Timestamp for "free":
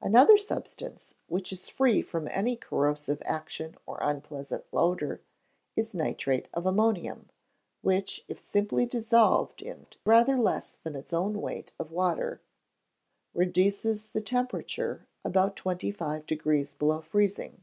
1.68-2.02